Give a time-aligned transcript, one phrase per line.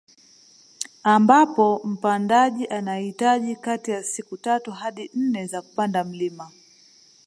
[1.03, 6.51] Ambapo mpandaji anahitaji kati ya siku tatu hadi nne za kupanda mlima